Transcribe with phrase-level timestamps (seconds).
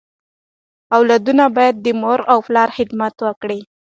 [0.97, 3.59] اولادونه بايد د مور او پلار خدمت وکړي.